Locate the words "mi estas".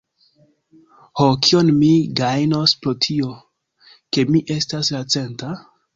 4.33-4.91